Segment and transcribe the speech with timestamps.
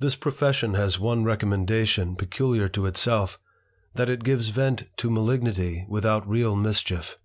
[0.00, 3.36] This profession has one recommendation peculiar to elf^
[3.94, 7.16] that it gives vent to malignity without real mischief.